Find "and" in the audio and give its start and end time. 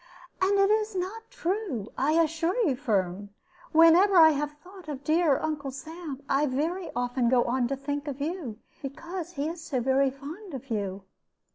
0.41-0.57